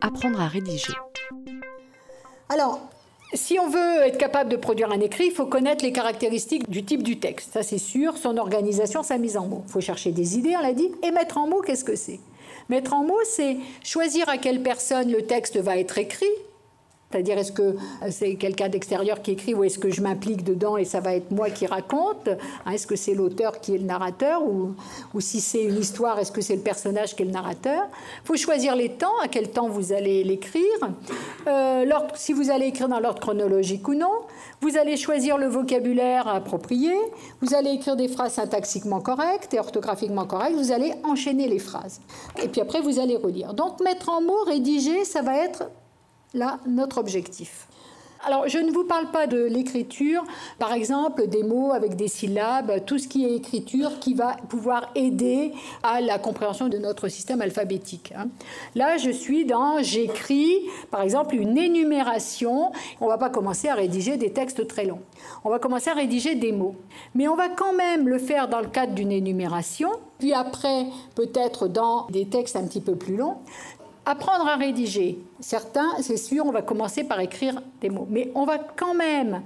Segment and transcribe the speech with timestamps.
[0.00, 0.92] Apprendre à rédiger.
[2.48, 2.80] Alors,
[3.34, 6.84] si on veut être capable de produire un écrit, il faut connaître les caractéristiques du
[6.84, 7.52] type du texte.
[7.52, 8.16] Ça, c'est sûr.
[8.16, 9.62] Son organisation, sa mise en mots.
[9.66, 10.90] Il faut chercher des idées, on l'a dit.
[11.02, 12.20] Et mettre en mots, qu'est-ce que c'est?
[12.68, 16.26] Mettre en mots, c'est choisir à quelle personne le texte va être écrit,
[17.12, 17.76] c'est-à-dire, est-ce que
[18.10, 21.30] c'est quelqu'un d'extérieur qui écrit ou est-ce que je m'implique dedans et ça va être
[21.30, 24.74] moi qui raconte hein, Est-ce que c'est l'auteur qui est le narrateur ou,
[25.14, 27.84] ou si c'est une histoire, est-ce que c'est le personnage qui est le narrateur?
[28.24, 30.62] Il faut choisir les temps, à quel temps vous allez l'écrire,
[31.46, 31.84] euh,
[32.14, 34.22] si vous allez écrire dans l'ordre chronologique ou non.
[34.60, 36.92] Vous allez choisir le vocabulaire approprié,
[37.40, 42.00] vous allez écrire des phrases syntaxiquement correctes et orthographiquement correctes, vous allez enchaîner les phrases.
[42.42, 43.54] Et puis après, vous allez relire.
[43.54, 45.64] Donc mettre en mots, rédiger, ça va être
[46.34, 47.68] là notre objectif.
[48.24, 50.22] Alors, je ne vous parle pas de l'écriture,
[50.60, 54.90] par exemple, des mots avec des syllabes, tout ce qui est écriture qui va pouvoir
[54.94, 55.50] aider
[55.82, 58.14] à la compréhension de notre système alphabétique.
[58.16, 58.28] Hein.
[58.76, 60.54] Là, je suis dans j'écris,
[60.92, 62.70] par exemple, une énumération.
[63.00, 65.02] On va pas commencer à rédiger des textes très longs.
[65.42, 66.76] On va commencer à rédiger des mots.
[67.16, 70.86] Mais on va quand même le faire dans le cadre d'une énumération, puis après,
[71.16, 73.38] peut-être dans des textes un petit peu plus longs.
[74.04, 78.44] Apprendre à rédiger, certains, c'est sûr, on va commencer par écrire des mots, mais on
[78.44, 79.42] va quand même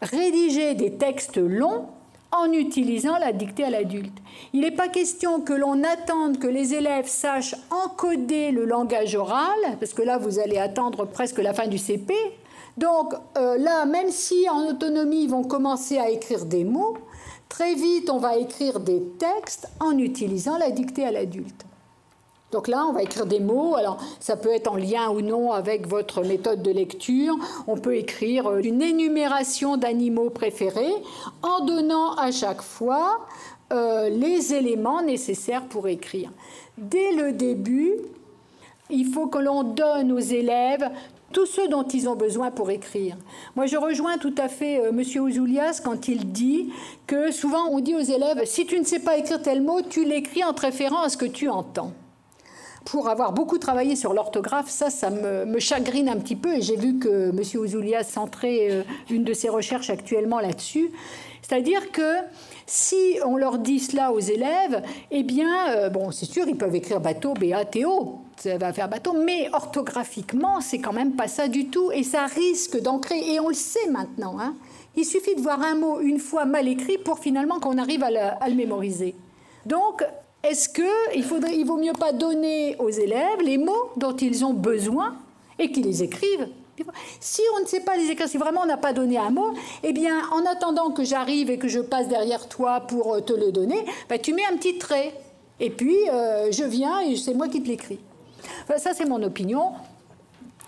[0.00, 1.86] rédiger des textes longs
[2.30, 4.16] en utilisant la dictée à l'adulte.
[4.52, 9.58] Il n'est pas question que l'on attende que les élèves sachent encoder le langage oral,
[9.80, 12.14] parce que là, vous allez attendre presque la fin du CP.
[12.76, 16.96] Donc euh, là, même si en autonomie, ils vont commencer à écrire des mots,
[17.48, 21.64] très vite, on va écrire des textes en utilisant la dictée à l'adulte.
[22.52, 23.74] Donc là, on va écrire des mots.
[23.74, 27.36] Alors, ça peut être en lien ou non avec votre méthode de lecture.
[27.66, 30.94] On peut écrire euh, une énumération d'animaux préférés
[31.42, 33.26] en donnant à chaque fois
[33.72, 36.30] euh, les éléments nécessaires pour écrire.
[36.78, 37.94] Dès le début,
[38.90, 40.88] il faut que l'on donne aux élèves
[41.32, 43.16] tout ce dont ils ont besoin pour écrire.
[43.56, 45.02] Moi, je rejoins tout à fait euh, M.
[45.20, 46.72] Ouzoulias quand il dit
[47.08, 50.04] que souvent on dit aux élèves, si tu ne sais pas écrire tel mot, tu
[50.04, 51.92] l'écris en te référant à ce que tu entends
[52.86, 56.54] pour avoir beaucoup travaillé sur l'orthographe, ça, ça me, chagrine un petit peu.
[56.54, 57.60] Et j'ai vu que M.
[57.60, 60.90] Ouzoulia centrait euh, une de ses recherches actuellement là-dessus.
[61.42, 62.18] C'est-à-dire que
[62.64, 66.74] si on leur dit cela aux élèves, eh bien, euh, bon, c'est sûr, ils peuvent
[66.76, 71.66] écrire bateau, B-A-T-O, ça va faire bateau, mais orthographiquement, c'est quand même pas ça du
[71.66, 74.38] tout, et ça risque d'ancrer, et on le sait maintenant.
[74.40, 74.54] Hein.
[74.94, 78.48] Il suffit de voir un mot une fois mal écrit pour finalement qu'on arrive à
[78.48, 79.14] le mémoriser.
[79.66, 80.04] Donc,
[80.50, 80.84] est-ce qu'il
[81.54, 85.16] il vaut mieux pas donner aux élèves les mots dont ils ont besoin
[85.58, 86.48] et qu'ils les écrivent?
[87.20, 89.54] Si on ne sait pas les écrire, si vraiment on n'a pas donné un mot,
[89.82, 93.32] eh bien, en attendant que j'arrive et que je passe derrière toi pour euh, te
[93.32, 95.14] le donner, bah, tu mets un petit trait.
[95.58, 97.98] Et puis, euh, je viens et c'est moi qui te l'écris.
[98.76, 99.72] ça, c'est mon opinion.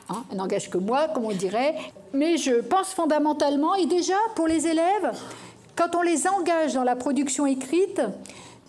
[0.08, 1.74] Hein, elle n'engage que moi, comme on dirait.
[2.14, 5.12] Mais je pense fondamentalement, et déjà pour les élèves,
[5.76, 8.00] quand on les engage dans la production écrite,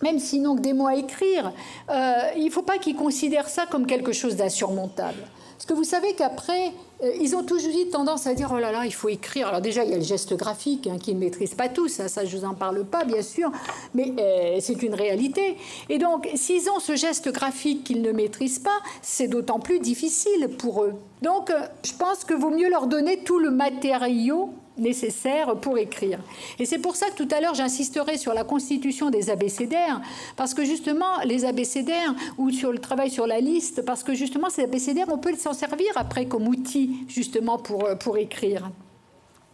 [0.02, 1.52] même sinon que des mots à écrire,
[1.90, 5.20] euh, il ne faut pas qu'ils considèrent ça comme quelque chose d'insurmontable.
[5.60, 6.72] Parce que vous savez qu'après,
[7.04, 9.50] euh, ils ont toujours eu tendance à dire oh là là, il faut écrire.
[9.50, 12.08] Alors déjà, il y a le geste graphique hein, qu'ils ne maîtrisent pas tous, hein,
[12.08, 13.52] ça je vous en parle pas bien sûr,
[13.94, 15.58] mais euh, c'est une réalité.
[15.90, 20.48] Et donc, s'ils ont ce geste graphique qu'ils ne maîtrisent pas, c'est d'autant plus difficile
[20.58, 20.94] pour eux.
[21.22, 21.52] Donc,
[21.84, 26.20] je pense que vaut mieux leur donner tout le matériau nécessaires pour écrire.
[26.58, 30.02] Et c'est pour ça que tout à l'heure j'insisterai sur la constitution des abécédaires,
[30.36, 34.50] parce que justement les abécédaires, ou sur le travail sur la liste, parce que justement
[34.50, 38.70] ces abécédaires, on peut s'en servir après comme outil justement pour, euh, pour écrire.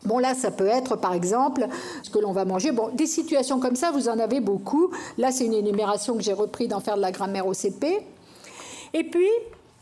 [0.05, 1.67] Bon, là, ça peut être, par exemple,
[2.03, 2.71] ce que l'on va manger.
[2.71, 4.91] Bon, des situations comme ça, vous en avez beaucoup.
[5.17, 8.01] Là, c'est une énumération que j'ai repris d'en faire de la grammaire au CP.
[8.93, 9.29] Et puis,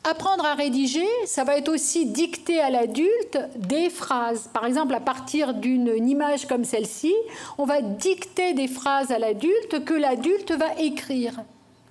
[0.05, 4.49] Apprendre à rédiger, ça va être aussi dicter à l'adulte des phrases.
[4.51, 7.13] Par exemple, à partir d'une image comme celle-ci,
[7.57, 11.39] on va dicter des phrases à l'adulte que l'adulte va écrire.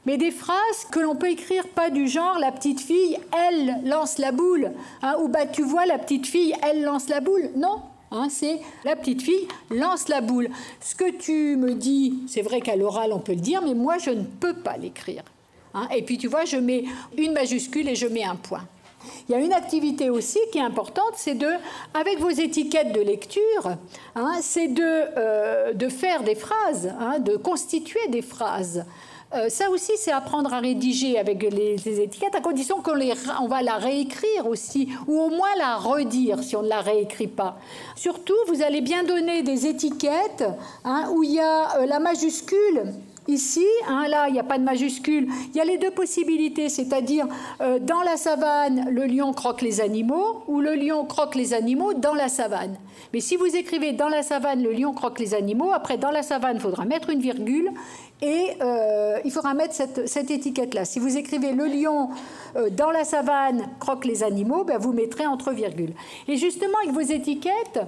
[0.04, 3.16] Mais des phrases que l'on peut écrire pas du genre la petite fille,
[3.48, 7.20] elle lance la boule, hein, ou bah tu vois la petite fille, elle lance la
[7.20, 7.48] boule.
[7.56, 7.80] Non,
[8.10, 10.50] hein, c'est la petite fille lance la boule.
[10.82, 13.97] Ce que tu me dis, c'est vrai qu'à l'oral on peut le dire, mais moi
[13.97, 15.22] je ne peux pas l'écrire.
[15.74, 15.89] Hein.
[15.95, 16.84] Et puis tu vois, je mets
[17.16, 18.66] une majuscule et je mets un point.
[19.28, 21.48] Il y a une activité aussi qui est importante, c'est de,
[21.95, 23.77] avec vos étiquettes de lecture,
[24.15, 28.84] hein, c'est de, euh, de, faire des phrases, hein, de constituer des phrases.
[29.34, 32.98] Euh, ça aussi, c'est apprendre à rédiger avec les, étiquettes, à condition qu'on
[33.41, 37.28] on va la réécrire aussi, ou au moins la redire si on ne la réécrit
[37.28, 37.59] pas.
[37.97, 40.45] Surtout, vous allez bien donner des étiquettes
[41.13, 42.92] où il y a euh, la majuscule
[43.28, 45.28] Ici, hein, là, il n'y a pas de majuscule.
[45.51, 47.27] Il y a les deux possibilités, c'est-à-dire
[47.60, 51.95] euh, dans la savane, le lion croque les animaux ou le lion croque les animaux
[51.95, 52.77] dans la savane.
[53.13, 56.22] Mais si vous écrivez dans la savane, le lion croque les animaux, après dans la
[56.22, 57.71] savane, il faudra mettre une virgule
[58.22, 60.84] et euh, il faudra mettre cette, étiquette-là.
[60.84, 62.10] Si vous écrivez le lion
[62.57, 65.92] euh, dans la savane croque les animaux, ben, vous mettrez entre virgules.
[66.27, 67.80] Et justement, avec vos étiquettes,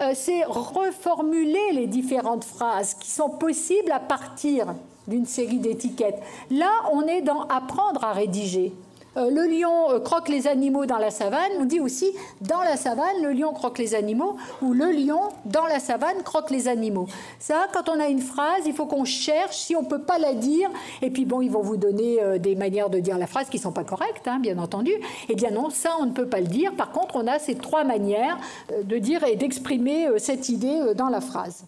[0.00, 4.74] euh, c'est reformuler les différentes phrases qui sont possibles à partir
[5.06, 6.22] d'une série d'étiquettes.
[6.50, 8.72] Là, on est dans apprendre à rédiger.
[9.16, 12.76] Euh, le lion euh, croque les animaux dans la savane, on dit aussi dans la
[12.76, 17.06] savane, le lion croque les animaux, ou le lion dans la savane croque les animaux.
[17.38, 20.18] Ça, quand on a une phrase, il faut qu'on cherche si on ne peut pas
[20.18, 20.70] la dire,
[21.02, 23.58] et puis bon, ils vont vous donner euh, des manières de dire la phrase qui
[23.58, 24.92] ne sont pas correctes, hein, bien entendu.
[25.28, 26.74] Eh bien non, ça, on ne peut pas le dire.
[26.74, 28.38] Par contre, on a ces trois manières
[28.82, 31.64] de dire et d'exprimer cette idée dans la phrase.